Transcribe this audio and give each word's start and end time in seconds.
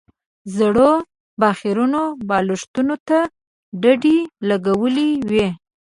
زړو 0.57 0.91
به 1.39 1.49
خيرنو 1.59 2.03
بالښتونو 2.27 2.95
ته 3.07 3.19
ډډې 3.81 4.17
لګولې 4.49 5.09
وې. 5.29 5.47